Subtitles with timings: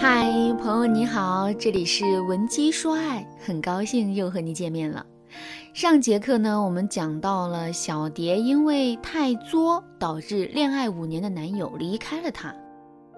[0.00, 0.30] 嗨，
[0.62, 5.04] 朋友你好，这里是文姬说爱，很高兴又和你见面了。
[5.74, 12.54] 上节课呢，我们讲到了小蝶因为太作，导致恋爱五年的男友离开了她。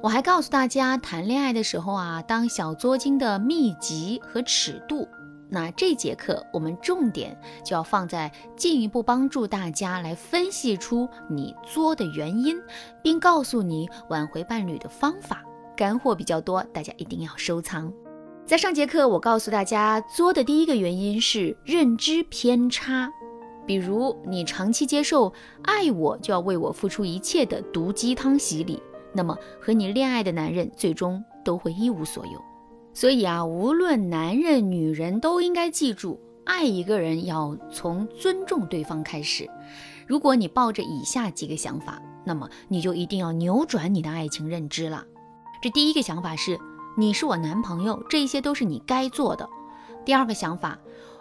[0.03, 5.07] 我还告诉大家，谈恋爱的时候啊，当小作精的秘籍和尺度。
[5.51, 12.57] 那这节课我们重点就要放在进一步帮助大家来分析出你作的原因，
[13.03, 15.45] 并告诉你挽回伴侣的方法。
[15.80, 17.91] 干货比较多，大家一定要收藏。
[18.45, 23.11] 在上节课，我告诉大家，作的第一个原因是认知偏差。
[23.66, 25.33] 比如，你长期接受
[25.65, 28.83] “爱我就要为我付出一切”的毒鸡汤洗礼，
[29.15, 32.38] 那么和你恋爱的男人最终都会一无所有。
[32.93, 39.49] 所以啊，无论男人女人，都应该记住，爱一个人要从尊重对方开始。
[40.07, 45.07] 如果你抱着以下几个想法，那么你就一定要扭转你的爱情认知了。
[45.62, 46.59] 这第一个想法是，
[46.96, 49.46] 你是我男朋友，这些都是你该做的。
[50.07, 50.79] 第二个想法，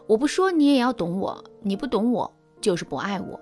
[0.07, 3.37] 我不说你也要懂我，你不懂我就是不爱我。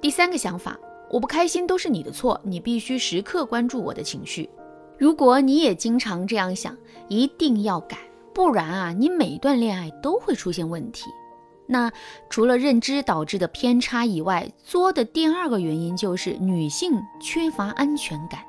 [0.00, 0.78] 第三个想法，
[1.10, 4.48] 我不开心都是你的错，你必须时刻关注我的情绪。
[4.96, 6.74] 如果你也经常这样想，
[7.08, 7.98] 一定要改，
[8.32, 11.04] 不然啊，你每段恋爱都会出现问题。
[11.66, 11.92] 那
[12.30, 18.40] 除了认知导致的偏差以外，作的第二个原因就是女性缺乏安全感。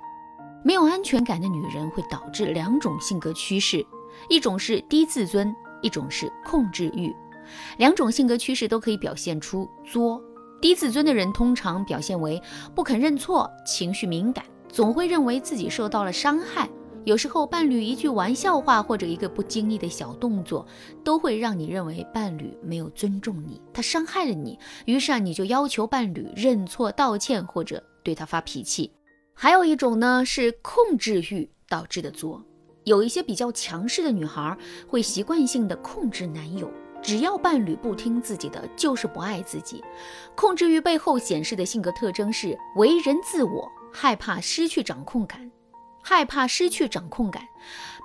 [0.64, 3.86] 没有安全感的女人会导致两种性格趋势，
[4.30, 7.16] 一种是低自尊，一种是控制欲。
[7.78, 10.22] 两种性格趋势都可以表现出作。
[10.62, 12.42] 低自尊的人通常表现为
[12.76, 16.70] 不肯认错，情绪敏感，总会认为自己受到了伤害。
[17.06, 20.68] 有时候伴侣一句玩笑话或者一个不经意的小动作，
[21.02, 24.60] 都会让你认为伴侣没有尊重你，他伤害了你。
[24.86, 28.92] 于是啊，你就要求伴侣认错道歉，或者对他发脾气。
[29.42, 32.44] 还有一种呢，是控制欲导致的作。
[32.84, 36.70] 有一些比较强势的女孩会习惯性的控制男友，
[37.02, 39.82] 只要伴侣不听自己的，就是不爱自己。
[40.36, 45.50] 控制欲背后显示的性格特征是为人自我，害怕失去掌控感，
[46.04, 47.42] 害怕失去掌控感，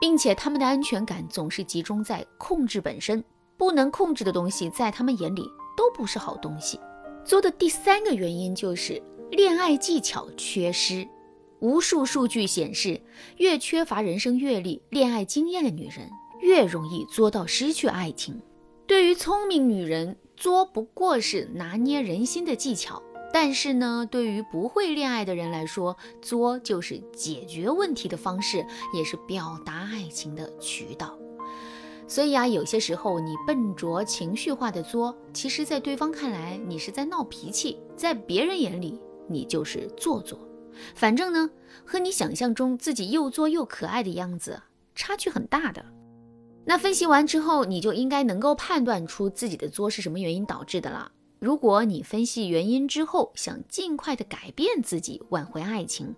[0.00, 3.24] 并且他们的安全感总是集中在控制本身，
[3.56, 6.78] 不能控制的东西在他们眼里都不是好东西。
[7.24, 11.04] 作的第三个原因就是恋爱技巧缺失。
[11.64, 13.00] 无数数据显示，
[13.38, 16.10] 越缺乏人生阅历、恋爱经验的女人，
[16.42, 18.38] 越容易作到失去爱情。
[18.86, 31.18] 对于聪明女人，作不过是拿捏人心的技巧；但是呢，对于不会恋爱的人来说，作就是解决问题的方式，也是表达爱情的渠道。
[32.06, 40.38] 所以啊，有些时候你笨拙、情绪化的作，其实在对方看来你是在闹脾气，在别人眼里你就是做作。
[40.94, 41.50] 反正呢，
[41.84, 44.62] 和你想象中自己又作又可爱的样子
[44.94, 45.84] 差距很大的。
[46.64, 51.12] 那分析完之后，你就应该能够判断出自己的作是什么原因导致的了。
[51.38, 56.14] 如果你分析原因之后，想尽快的改变自己，挽回爱情，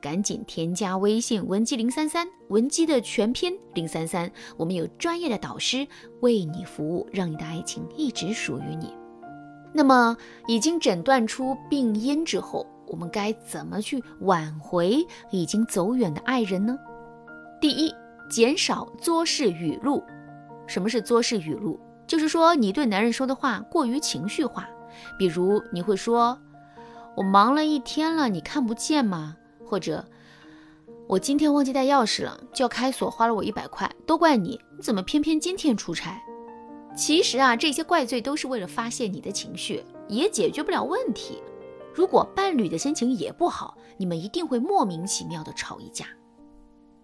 [0.00, 5.86] 赶紧添加微信文姬零三三，文姬的全拼零三三，我们有专业的导师
[6.20, 8.94] 为你服务，让你的爱情一直属于你。
[9.74, 10.16] 那么，
[10.46, 12.66] 已经诊断出病因之后。
[12.90, 16.76] 我们该怎么去挽回已经走远的爱人呢？
[17.60, 17.94] 第一，
[18.28, 20.02] 减少作势语录。
[20.66, 21.78] 什么是作势语录？
[22.06, 24.68] 就是说你对男人说的话过于情绪化，
[25.16, 26.36] 比如你会说
[27.16, 30.04] ：“我忙了一天了，你看不见吗？”或者
[31.06, 36.20] “我今天忘记带钥匙了，叫开锁花了我一百块，都怪你，你怎么偏偏今天出差？”
[36.96, 41.40] 其实啊，这些怪罪都是为了发泄你的情绪，也解决不了问题。
[41.94, 46.06] 如果伴侣的心情也不好，你们一定会莫名其妙的吵一架。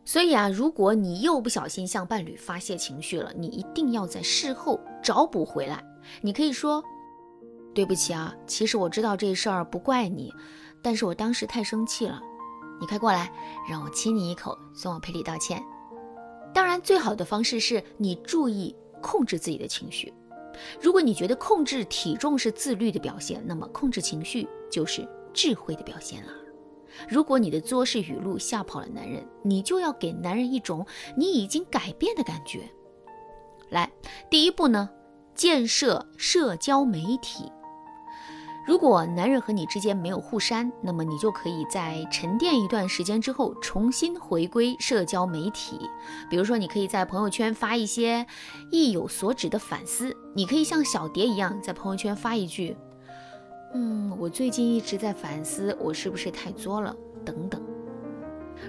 [0.04, 5.84] 所以啊，如果你又不小心向伴侣发泄情绪了，你一定要在事后找补回来。
[6.20, 6.82] 你可以说
[7.74, 10.32] ：“对不起啊，其实我知道这事儿不怪你，
[10.80, 12.20] 但是我当时太生气了。
[12.80, 13.32] 你快过来，
[13.68, 15.60] 让我亲你一口，算我赔礼道歉。”
[16.54, 20.15] 当然，最好的方式是你注意控制自己的情绪。
[20.80, 26.32] 如果你觉得控制体重是自律的表现，那么控制情绪就是智慧的表现了。
[27.08, 30.86] 如果你的作事语录吓跑了男人，你就要给男人一种
[31.16, 32.68] 你已经改变的感觉。
[33.70, 33.91] 来，
[34.30, 34.88] 第一步呢，
[35.34, 37.52] 建设社交媒体。
[38.66, 45.78] 如果男人和你之间没有互删，那么你就可以在沉淀一段时间之后重新回归社交媒体。
[46.28, 48.27] 比如说，你可以在朋友圈发一些
[48.72, 50.13] 意有所指的反思。
[50.34, 52.77] 你可以像小蝶一样，在朋友圈发一句
[53.72, 56.92] ：“嗯，我最近一直在反思，我是不是太作了？”
[57.24, 57.62] 等等。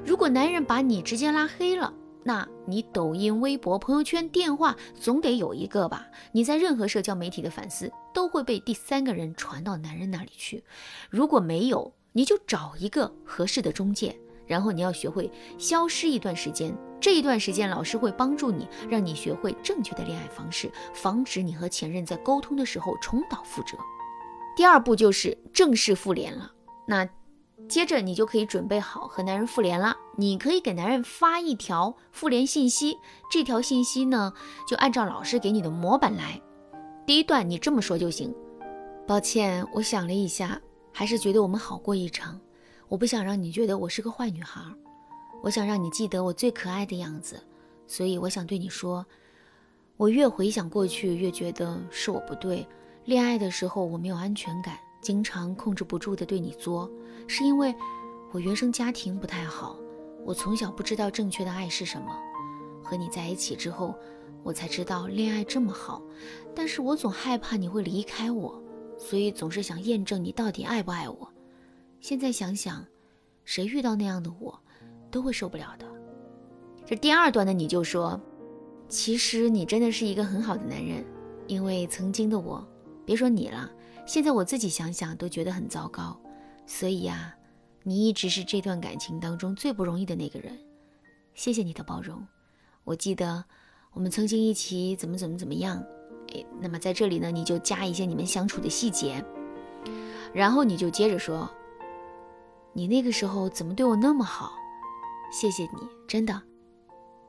[0.06, 1.92] 如果男人把你直接拉黑了，
[2.28, 6.06] 那你抖音、微博、朋友圈、电话总得有一个吧？
[6.34, 10.62] 你在任何社交媒体的反思都会被第三个人传到男人那里去。
[11.10, 14.14] 如果没有，你就找一个合适的中介，
[14.46, 16.76] 然后你要学会消失一段时间。
[17.00, 23.78] 这一段时间，老师会帮助你，让你学会正确的恋爱方式，防止你和前任在沟通的时候重蹈覆辙。
[24.54, 26.52] 第二步就是正式复联了。
[26.86, 27.08] 那。
[27.68, 29.96] 接着你就可以准备好和男人复联了。
[30.16, 32.98] 你可以给男人发一条复联信息，
[33.30, 34.34] 这条信息呢
[34.68, 36.42] 就按照老师给你的模板来。
[37.06, 38.34] 第一段你这么说就行：
[39.06, 40.60] 抱歉，我想了一下，
[40.92, 42.40] 还是觉得我们好过一场。
[42.88, 44.62] 我不想让你觉得我是个坏女孩，
[45.44, 47.42] 我想让你记得我最可爱的样子。
[47.86, 49.06] 所以我想对你说，
[49.98, 52.66] 我越回想过去，越觉得是我不对。
[53.06, 54.78] 恋爱的时候我没有安全感。
[55.08, 56.92] 经常控制不住的对你作，
[57.28, 57.74] 是因为
[58.34, 59.80] 我原生家庭不太好，
[60.26, 62.08] 我从小不知道正确的爱是什么。
[62.84, 63.96] 和你在一起之后，
[64.44, 66.02] 我才知道恋爱这么好，
[66.54, 68.62] 但是我总害怕你会离开我，
[68.98, 71.32] 所以总是想验证你到底爱不爱我。
[72.02, 72.86] 现在想想，
[73.46, 74.60] 谁遇到那样的我，
[75.10, 75.86] 都会受不了的。
[76.86, 78.20] 这第二段的你就说，
[78.90, 81.02] 其实你真的是一个很好的男人，
[81.48, 82.62] 因为曾经的我，
[83.06, 83.72] 别说你了。
[84.08, 86.18] 现在我自己想想都觉得很糟糕，
[86.66, 87.36] 所以呀，
[87.84, 90.58] 你一直是这段感情当中最不容易的那个人。
[91.34, 92.26] 谢谢你的包容。
[92.86, 93.44] 我记得
[93.92, 95.84] 我们曾经一起怎么怎么怎么样，
[96.34, 99.22] 哎，那么在这里呢，你就加一些你们相处的细节，
[100.34, 101.50] 然后你就接着说，
[102.72, 104.54] 你那个时候怎么对我那么好？
[105.34, 106.42] 谢谢你，真的。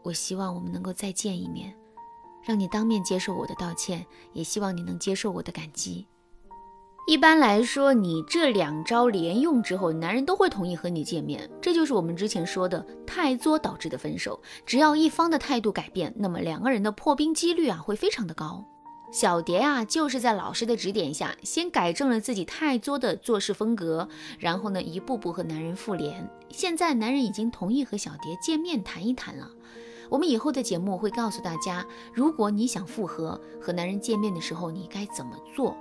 [0.04, 1.76] 我希望我们能够再见一面，
[2.44, 6.06] 让你当面接受我的道歉，也希望你能接受我的感激。
[7.08, 11.48] 一般来说，你这两招连用之后，男人都会同意和你见面。
[11.58, 14.38] 这就是我们之前说的太作导致的分手。
[14.66, 18.62] 只要一方的态度改变，那么两个人的破冰几率啊会非常的高。
[19.10, 24.06] 小蝶啊，就是在老师的指点下，先改正了自己太作的做事风格，
[24.38, 26.30] 然后呢，一步步和男人复联。
[26.50, 29.48] 现在男人已经同意和小蝶见面谈一谈了。
[30.10, 35.74] 我们以后的节目会告诉大家，如果你想复合，和男人见面的时候你该怎么做。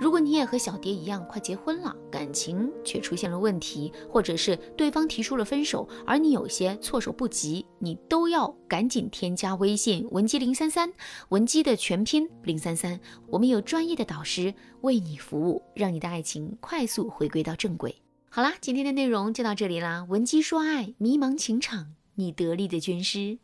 [0.00, 10.92] 如果你也和小蝶一样快结婚了，感情却出现了问题，或者是对方提出了分手，而你有些措手不及，你都要赶紧添加微信文姬零三三，
[11.30, 18.02] 文姬的全拼零三三，我们有专业的导师为你服务，让你的爱情快速回归到正轨。
[18.28, 23.38] 好啦，今天的内容就到这里啦，文姬说爱，迷茫情场，你得力的军师。